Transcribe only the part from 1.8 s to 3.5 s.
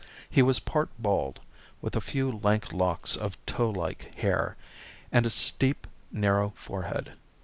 a few lank locks of